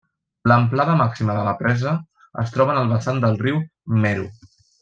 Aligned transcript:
L'amplada 0.51 0.95
màxima 1.01 1.35
de 1.39 1.43
la 1.49 1.53
presa 1.59 1.93
es 2.47 2.57
troba 2.57 2.75
en 2.77 2.81
el 2.85 2.91
vessant 2.95 3.23
del 3.27 3.41
riu 3.47 3.63
Mero. 4.07 4.29